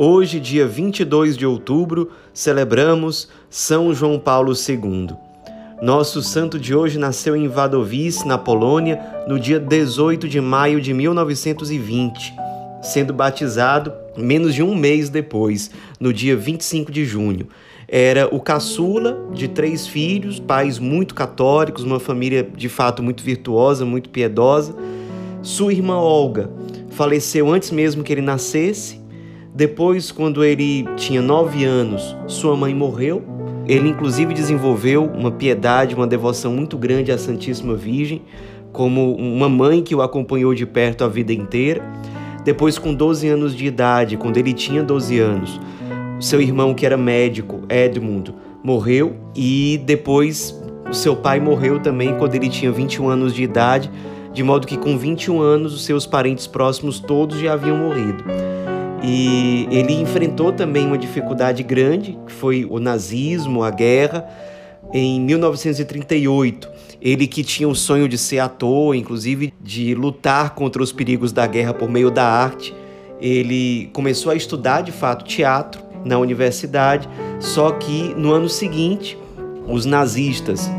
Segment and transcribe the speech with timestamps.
[0.00, 5.08] Hoje, dia 22 de outubro, celebramos São João Paulo II.
[5.82, 10.94] Nosso santo de hoje nasceu em Wadowice, na Polônia, no dia 18 de maio de
[10.94, 12.32] 1920,
[12.80, 15.68] sendo batizado menos de um mês depois,
[15.98, 17.48] no dia 25 de junho.
[17.88, 23.84] Era o caçula de três filhos, pais muito católicos, uma família de fato muito virtuosa,
[23.84, 24.76] muito piedosa
[25.42, 26.50] sua irmã Olga
[26.90, 28.97] faleceu antes mesmo que ele nascesse.
[29.58, 33.24] Depois, quando ele tinha nove anos, sua mãe morreu.
[33.66, 38.22] Ele, inclusive, desenvolveu uma piedade, uma devoção muito grande à Santíssima Virgem,
[38.72, 41.82] como uma mãe que o acompanhou de perto a vida inteira.
[42.44, 45.60] Depois, com 12 anos de idade, quando ele tinha 12 anos,
[46.20, 49.16] seu irmão, que era médico, Edmund, morreu.
[49.34, 50.56] E depois,
[50.92, 53.90] seu pai morreu também quando ele tinha 21 anos de idade
[54.32, 58.22] de modo que com 21 anos os seus parentes próximos todos já haviam morrido.
[59.02, 64.28] E ele enfrentou também uma dificuldade grande, que foi o nazismo, a guerra.
[64.92, 66.68] Em 1938,
[67.00, 71.46] ele que tinha o sonho de ser ator, inclusive de lutar contra os perigos da
[71.46, 72.74] guerra por meio da arte,
[73.20, 77.08] ele começou a estudar de fato teatro na universidade,
[77.40, 79.18] só que no ano seguinte,
[79.66, 80.70] os nazistas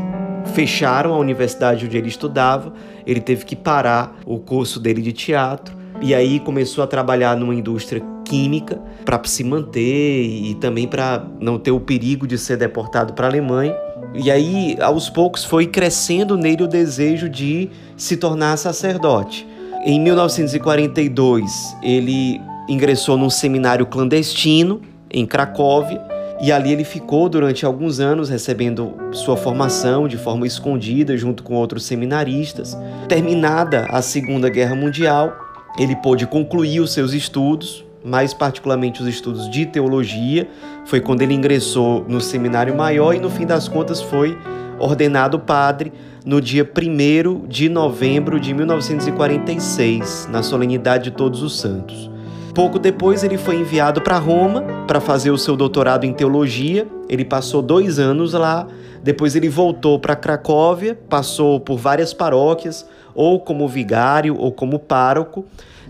[0.54, 2.72] fecharam a universidade onde ele estudava,
[3.06, 7.54] ele teve que parar o curso dele de teatro e aí começou a trabalhar numa
[7.54, 13.12] indústria química para se manter e também para não ter o perigo de ser deportado
[13.12, 13.76] para a Alemanha.
[14.14, 19.46] E aí, aos poucos, foi crescendo nele o desejo de se tornar sacerdote.
[19.84, 24.80] Em 1942, ele ingressou num seminário clandestino
[25.10, 26.00] em Cracóvia
[26.40, 31.54] e ali ele ficou durante alguns anos recebendo sua formação de forma escondida junto com
[31.54, 32.76] outros seminaristas.
[33.08, 39.48] Terminada a Segunda Guerra Mundial, ele pôde concluir os seus estudos, mais particularmente os estudos
[39.50, 40.48] de teologia.
[40.84, 44.36] Foi quando ele ingressou no seminário maior e no fim das contas foi
[44.78, 45.92] ordenado padre
[46.24, 52.10] no dia 1 de novembro de 1946, na solenidade de Todos os Santos.
[52.54, 56.86] Pouco depois, ele foi enviado para Roma para fazer o seu doutorado em teologia.
[57.08, 58.66] Ele passou dois anos lá.
[59.02, 65.44] Depois, ele voltou para Cracóvia, passou por várias paróquias, ou como vigário ou como pároco.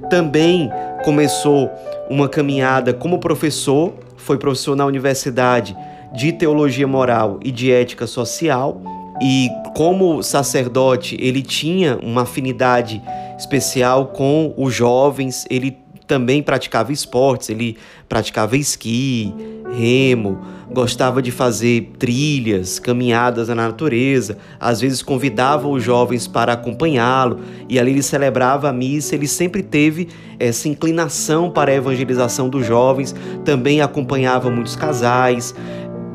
[0.08, 0.70] Também
[1.04, 1.70] começou
[2.08, 5.76] uma caminhada como professor, foi professor na Universidade
[6.12, 8.80] de Teologia Moral e de Ética Social.
[9.22, 13.02] E como sacerdote, ele tinha uma afinidade
[13.38, 15.78] especial com os jovens, ele
[16.10, 17.76] também praticava esportes, ele
[18.08, 19.32] praticava esqui,
[19.72, 27.38] remo, gostava de fazer trilhas, caminhadas na natureza, às vezes convidava os jovens para acompanhá-lo
[27.68, 29.14] e ali ele celebrava a missa.
[29.14, 35.54] Ele sempre teve essa inclinação para a evangelização dos jovens, também acompanhava muitos casais,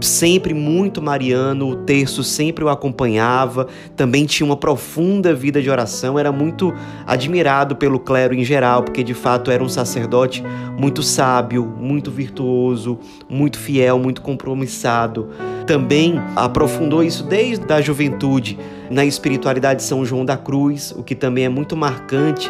[0.05, 6.17] sempre muito mariano, o terço sempre o acompanhava, também tinha uma profunda vida de oração,
[6.17, 6.73] era muito
[7.05, 10.43] admirado pelo clero em geral, porque de fato era um sacerdote
[10.77, 12.99] muito sábio, muito virtuoso,
[13.29, 15.29] muito fiel, muito compromissado.
[15.65, 18.57] Também aprofundou isso desde a juventude
[18.89, 22.49] na espiritualidade de São João da Cruz, o que também é muito marcante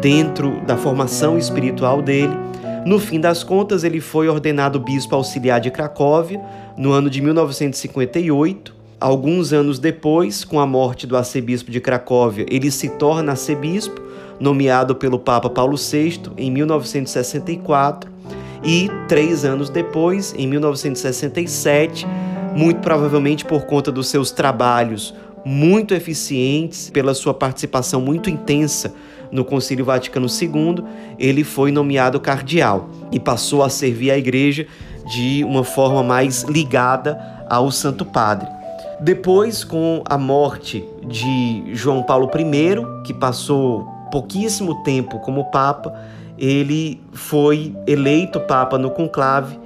[0.00, 2.36] dentro da formação espiritual dele.
[2.86, 6.40] No fim das contas, ele foi ordenado bispo auxiliar de Cracóvia
[6.78, 8.72] no ano de 1958.
[9.00, 14.00] Alguns anos depois, com a morte do arcebispo de Cracóvia, ele se torna arcebispo,
[14.38, 18.08] nomeado pelo Papa Paulo VI em 1964.
[18.62, 22.06] E três anos depois, em 1967,
[22.54, 25.12] muito provavelmente por conta dos seus trabalhos
[25.48, 28.92] muito eficientes, pela sua participação muito intensa
[29.30, 30.82] no Concílio Vaticano II,
[31.20, 34.66] ele foi nomeado cardeal e passou a servir a igreja
[35.08, 37.16] de uma forma mais ligada
[37.48, 38.48] ao Santo Padre.
[38.98, 45.94] Depois, com a morte de João Paulo I, que passou pouquíssimo tempo como Papa,
[46.36, 49.56] ele foi eleito Papa no conclave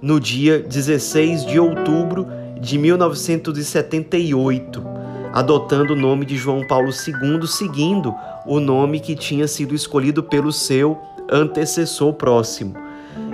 [0.00, 2.26] no dia 16 de outubro
[2.58, 4.95] de 1978,
[5.36, 8.14] adotando o nome de João Paulo II, seguindo
[8.46, 10.98] o nome que tinha sido escolhido pelo seu
[11.30, 12.74] antecessor próximo.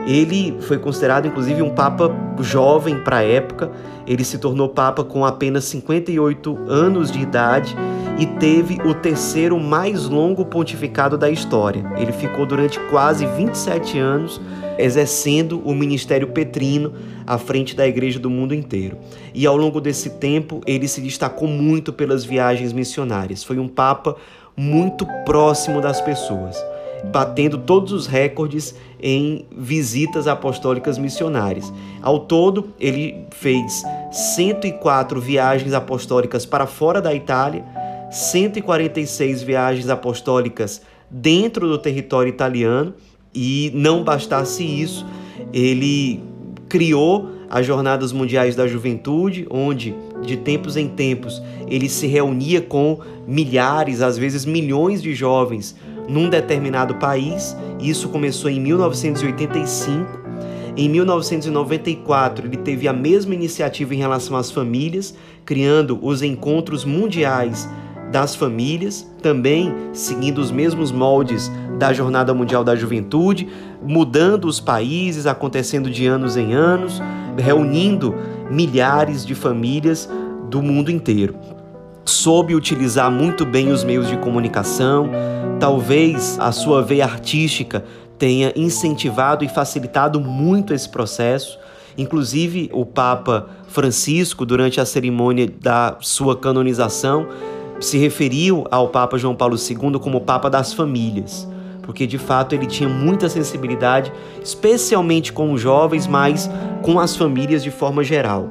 [0.05, 2.11] Ele foi considerado inclusive um papa
[2.41, 3.71] jovem para a época.
[4.05, 7.77] Ele se tornou papa com apenas 58 anos de idade
[8.19, 11.85] e teve o terceiro mais longo pontificado da história.
[11.97, 14.41] Ele ficou durante quase 27 anos
[14.79, 16.93] exercendo o ministério petrino
[17.27, 18.97] à frente da igreja do mundo inteiro.
[19.35, 23.45] E ao longo desse tempo, ele se destacou muito pelas viagens missionárias.
[23.45, 24.17] Foi um papa
[24.57, 26.57] muito próximo das pessoas,
[27.05, 31.73] batendo todos os recordes em visitas apostólicas missionárias.
[32.01, 37.65] Ao todo, ele fez 104 viagens apostólicas para fora da Itália,
[38.13, 42.95] 146 viagens apostólicas dentro do território italiano
[43.35, 45.07] e não bastasse isso,
[45.53, 46.23] ele
[46.69, 53.01] criou as Jornadas Mundiais da Juventude, onde de tempos em tempos ele se reunia com
[53.27, 55.75] milhares, às vezes milhões de jovens
[56.09, 57.57] num determinado país.
[57.81, 60.21] Isso começou em 1985.
[60.77, 67.69] Em 1994, ele teve a mesma iniciativa em relação às famílias, criando os encontros mundiais
[68.13, 73.49] das famílias, também seguindo os mesmos moldes da Jornada Mundial da Juventude,
[73.83, 77.03] mudando os países, acontecendo de anos em anos,
[77.37, 78.15] reunindo
[78.51, 80.09] milhares de famílias
[80.49, 81.35] do mundo inteiro.
[82.05, 85.09] Soube utilizar muito bem os meios de comunicação,
[85.59, 87.85] talvez a sua veia artística
[88.19, 91.59] tenha incentivado e facilitado muito esse processo.
[91.97, 97.27] Inclusive, o Papa Francisco, durante a cerimônia da sua canonização,
[97.83, 101.49] se referiu ao Papa João Paulo II como Papa das Famílias,
[101.83, 104.13] porque de fato ele tinha muita sensibilidade,
[104.43, 106.49] especialmente com os jovens, mas
[106.81, 108.51] com as famílias de forma geral.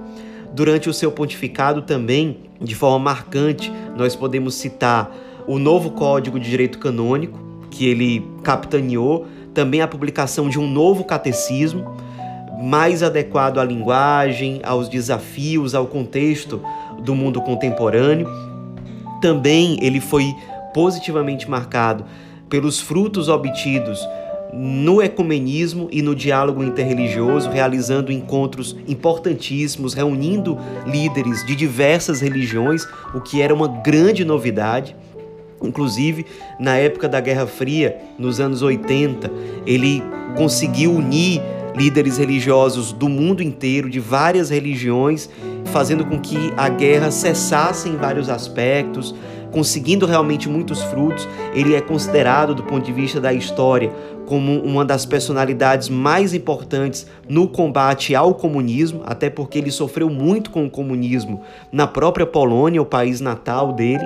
[0.54, 5.10] Durante o seu pontificado também, de forma marcante, nós podemos citar
[5.48, 7.40] o novo Código de Direito Canônico,
[7.72, 11.96] que ele capitaneou, também a publicação de um novo catecismo,
[12.62, 16.62] mais adequado à linguagem, aos desafios, ao contexto
[17.02, 18.51] do mundo contemporâneo
[19.22, 20.36] também ele foi
[20.74, 22.06] positivamente marcado
[22.50, 24.06] pelos frutos obtidos
[24.54, 33.22] no ecumenismo e no diálogo interreligioso, realizando encontros importantíssimos, reunindo líderes de diversas religiões, o
[33.22, 34.96] que era uma grande novidade.
[35.64, 36.26] Inclusive,
[36.60, 39.32] na época da Guerra Fria, nos anos 80,
[39.66, 40.04] ele
[40.36, 41.42] conseguiu unir
[41.76, 45.30] líderes religiosos do mundo inteiro, de várias religiões,
[45.66, 49.16] fazendo com que a guerra cessasse em vários aspectos,
[49.52, 51.28] conseguindo realmente muitos frutos.
[51.54, 53.92] Ele é considerado, do ponto de vista da história,
[54.26, 60.50] como uma das personalidades mais importantes no combate ao comunismo, até porque ele sofreu muito
[60.50, 61.42] com o comunismo
[61.72, 64.06] na própria Polônia, o país natal dele.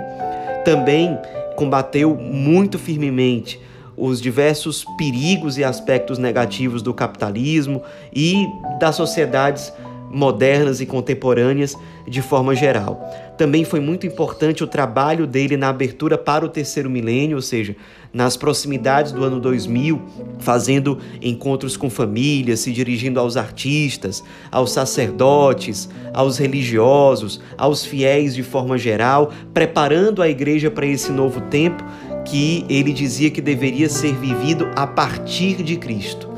[0.63, 1.17] Também
[1.55, 3.59] combateu muito firmemente
[3.97, 7.81] os diversos perigos e aspectos negativos do capitalismo
[8.13, 8.45] e
[8.79, 9.71] das sociedades
[10.09, 11.75] modernas e contemporâneas
[12.07, 13.01] de forma geral.
[13.37, 17.75] Também foi muito importante o trabalho dele na abertura para o terceiro milênio, ou seja,
[18.13, 20.01] nas proximidades do ano 2000,
[20.39, 28.43] fazendo encontros com famílias, se dirigindo aos artistas, aos sacerdotes, aos religiosos, aos fiéis de
[28.43, 31.83] forma geral, preparando a igreja para esse novo tempo
[32.25, 36.29] que ele dizia que deveria ser vivido a partir de Cristo.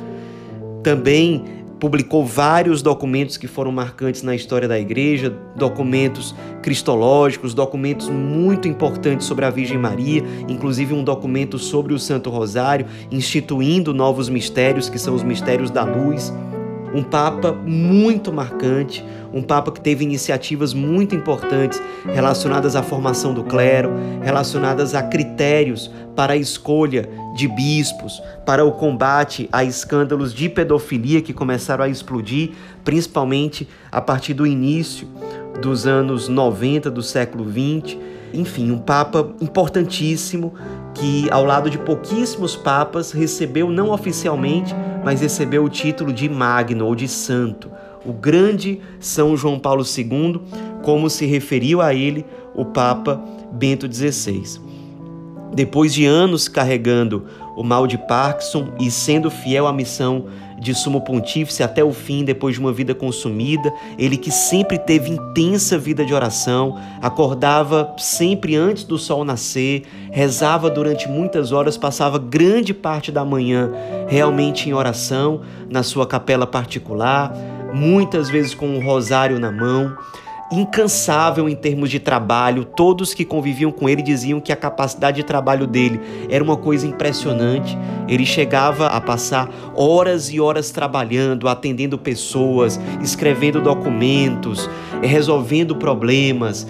[0.84, 1.44] Também
[1.80, 9.28] publicou vários documentos que foram marcantes na história da igreja, documentos cristológicos, documentos muito importantes
[9.28, 14.98] sobre a Virgem Maria, inclusive um documento sobre o Santo Rosário, instituindo novos mistérios, que
[15.00, 16.34] são os mistérios da luz.
[16.94, 19.04] Um papa muito marcante,
[19.34, 23.92] um Papa que teve iniciativas muito importantes relacionadas à formação do clero,
[24.22, 31.22] relacionadas a critérios para a escolha de bispos, para o combate a escândalos de pedofilia
[31.22, 32.52] que começaram a explodir,
[32.84, 35.08] principalmente a partir do início
[35.62, 38.00] dos anos 90 do século 20.
[38.34, 40.54] Enfim, um Papa importantíssimo
[40.94, 44.76] que, ao lado de pouquíssimos papas, recebeu não oficialmente,
[45.08, 47.72] mas recebeu o título de Magno ou de Santo
[48.06, 50.42] o grande São João Paulo II,
[50.84, 53.18] como se referiu a ele o Papa
[53.54, 54.60] Bento XVI.
[55.54, 57.24] Depois de anos carregando
[57.56, 60.26] o mal de Parkinson e sendo fiel à missão
[60.60, 65.12] de sumo pontífice até o fim, depois de uma vida consumida, ele que sempre teve
[65.12, 72.18] intensa vida de oração, acordava sempre antes do sol nascer, rezava durante muitas horas, passava
[72.18, 73.72] grande parte da manhã
[74.08, 77.34] realmente em oração na sua capela particular,
[77.74, 79.96] muitas vezes com um rosário na mão,
[80.52, 82.64] incansável em termos de trabalho.
[82.64, 86.00] Todos que conviviam com ele diziam que a capacidade de trabalho dele
[86.30, 87.78] era uma coisa impressionante.
[88.08, 94.70] Ele chegava a passar horas e horas trabalhando, atendendo pessoas, escrevendo documentos,
[95.02, 96.68] resolvendo problemas.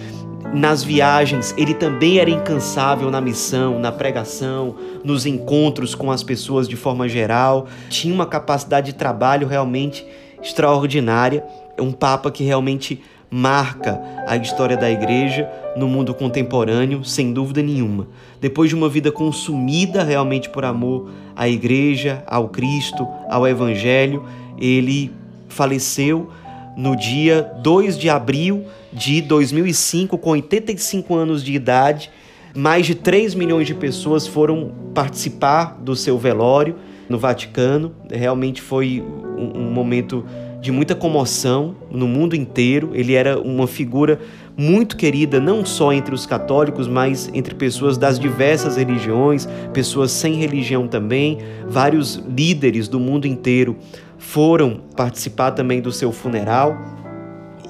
[0.54, 6.68] Nas viagens, ele também era incansável na missão, na pregação, nos encontros com as pessoas
[6.70, 7.68] de forma geral.
[7.90, 10.06] Tinha uma capacidade de trabalho realmente
[10.42, 11.44] extraordinária.
[11.80, 18.08] Um Papa que realmente marca a história da igreja no mundo contemporâneo, sem dúvida nenhuma.
[18.40, 24.24] Depois de uma vida consumida realmente por amor à igreja, ao Cristo, ao Evangelho,
[24.58, 25.12] ele
[25.48, 26.30] faleceu
[26.76, 32.10] no dia 2 de abril de 2005, com 85 anos de idade.
[32.56, 36.76] Mais de 3 milhões de pessoas foram participar do seu velório
[37.10, 37.94] no Vaticano.
[38.10, 39.04] Realmente foi
[39.38, 40.26] um, um momento
[40.68, 42.92] de muita comoção no mundo inteiro.
[42.94, 44.20] Ele era uma figura
[44.58, 50.34] muito querida, não só entre os católicos, mas entre pessoas das diversas religiões, pessoas sem
[50.34, 51.38] religião também.
[51.70, 53.78] Vários líderes do mundo inteiro
[54.18, 56.78] foram participar também do seu funeral.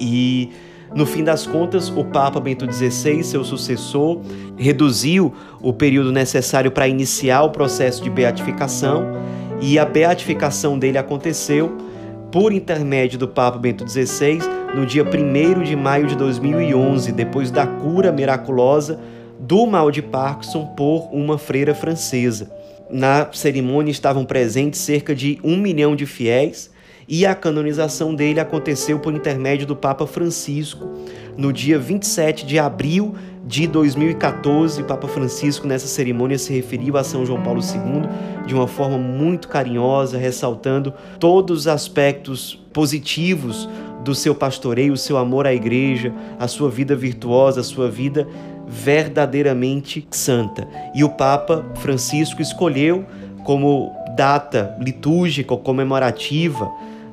[0.00, 0.50] E
[0.92, 4.22] no fim das contas, o Papa Bento XVI, seu sucessor,
[4.56, 9.06] reduziu o período necessário para iniciar o processo de beatificação,
[9.60, 11.87] e a beatificação dele aconteceu
[12.30, 14.38] por intermédio do Papa Bento XVI,
[14.74, 19.00] no dia 1 de maio de 2011, depois da cura miraculosa
[19.38, 22.50] do mal de Parkinson por uma freira francesa.
[22.90, 26.70] Na cerimônia estavam presentes cerca de um milhão de fiéis
[27.08, 30.86] e a canonização dele aconteceu por intermédio do Papa Francisco
[31.38, 33.14] no dia 27 de abril
[33.46, 38.54] de 2014, o Papa Francisco nessa cerimônia se referiu a São João Paulo II de
[38.54, 43.68] uma forma muito carinhosa, ressaltando todos os aspectos positivos
[44.04, 48.28] do seu pastoreio, o seu amor à igreja, a sua vida virtuosa, a sua vida
[48.66, 50.68] verdadeiramente santa.
[50.94, 53.06] E o Papa Francisco escolheu
[53.44, 56.68] como data litúrgica ou comemorativa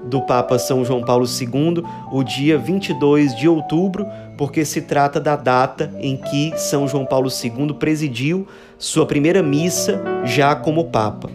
[0.05, 4.05] do Papa São João Paulo II, o dia 22 de outubro,
[4.37, 8.47] porque se trata da data em que São João Paulo II presidiu
[8.77, 11.29] sua primeira missa já como Papa.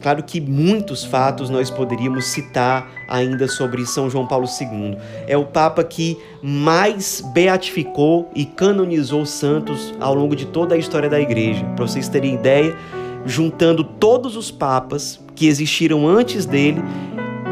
[0.00, 4.96] Claro que muitos fatos nós poderíamos citar ainda sobre São João Paulo II.
[5.26, 11.08] É o Papa que mais beatificou e canonizou santos ao longo de toda a história
[11.08, 11.64] da Igreja.
[11.76, 12.74] Para vocês terem ideia,
[13.26, 16.82] juntando todos os papas que existiram antes dele,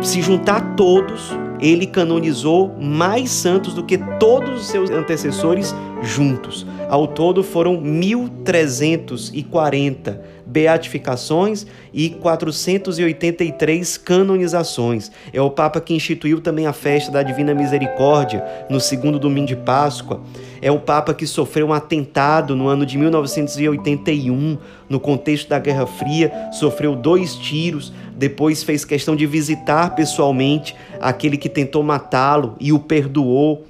[0.02, 6.66] se juntar todos, ele canonizou mais santos do que todos os seus antecessores juntos.
[6.88, 15.12] Ao todo foram 1340 beatificações e 483 canonizações.
[15.30, 19.56] É o Papa que instituiu também a festa da Divina Misericórdia no segundo domingo de
[19.56, 20.22] Páscoa.
[20.62, 25.86] É o Papa que sofreu um atentado no ano de 1981, no contexto da Guerra
[25.86, 32.72] Fria, sofreu dois tiros, depois fez questão de visitar pessoalmente aquele que tentou matá-lo e
[32.72, 33.66] o perdoou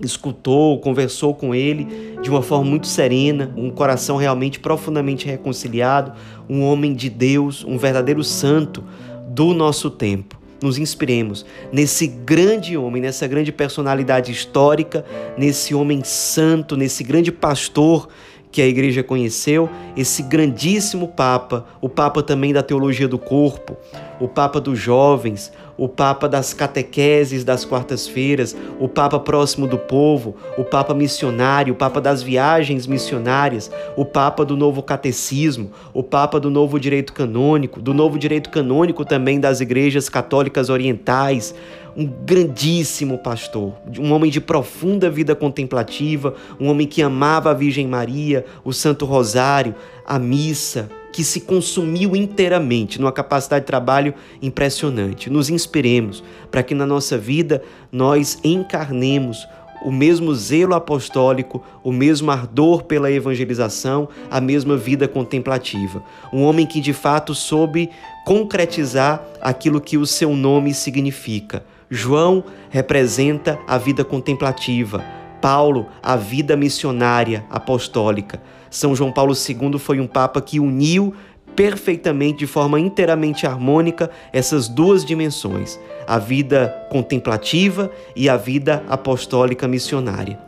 [0.00, 6.12] escutou, conversou com ele de uma forma muito serena, um coração realmente profundamente reconciliado,
[6.48, 8.84] um homem de Deus, um verdadeiro santo
[9.28, 10.36] do nosso tempo.
[10.62, 15.04] Nos inspiremos nesse grande homem, nessa grande personalidade histórica,
[15.36, 18.08] nesse homem santo, nesse grande pastor
[18.50, 23.76] que a igreja conheceu, esse grandíssimo Papa, o Papa também da teologia do corpo,
[24.18, 30.36] o Papa dos jovens, o Papa das catequeses das quartas-feiras, o Papa próximo do povo,
[30.56, 36.40] o Papa missionário, o Papa das viagens missionárias, o Papa do novo catecismo, o Papa
[36.40, 41.54] do novo direito canônico, do novo direito canônico também das igrejas católicas orientais,
[41.96, 47.86] um grandíssimo pastor, um homem de profunda vida contemplativa, um homem que amava a Virgem
[47.86, 55.30] Maria, o Santo Rosário, a missa, que se consumiu inteiramente numa capacidade de trabalho impressionante.
[55.30, 59.48] Nos inspiremos para que na nossa vida nós encarnemos
[59.82, 66.04] o mesmo zelo apostólico, o mesmo ardor pela evangelização, a mesma vida contemplativa.
[66.30, 67.88] Um homem que de fato soube
[68.26, 75.02] concretizar aquilo que o seu nome significa João representa a vida contemplativa,
[75.40, 78.42] Paulo, a vida missionária apostólica.
[78.76, 81.14] São João Paulo II foi um papa que uniu
[81.54, 89.66] perfeitamente, de forma inteiramente harmônica, essas duas dimensões, a vida contemplativa e a vida apostólica
[89.66, 90.38] missionária.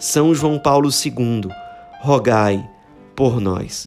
[0.00, 1.48] São João Paulo II,
[2.02, 2.68] rogai
[3.14, 3.86] por nós.